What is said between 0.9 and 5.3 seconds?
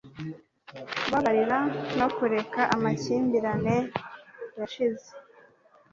kubabarira no kureka amakimbirane yashize